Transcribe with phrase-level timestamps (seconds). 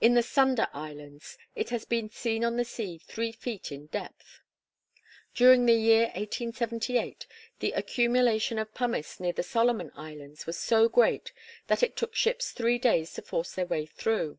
[0.00, 4.38] In the Sunda Islands it has been seen on the sea three feet in depth.
[5.34, 7.26] During the year 1878
[7.58, 11.32] the accumulation of pumice near the Solomon Isles was so great
[11.66, 14.38] that it took ships three days to force their way through.